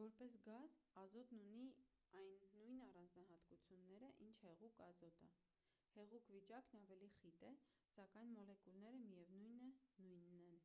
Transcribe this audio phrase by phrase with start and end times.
[0.00, 1.64] որպես գազ ազոտն ունի
[2.20, 5.30] այն նույն առանձնահատկությունները ինչ հեղուկ ազոտը
[5.96, 7.52] հեղուկ վիճակն ավելի խիտ է
[7.96, 10.62] սակայն մոլեկուլները միևնույն է նույնն են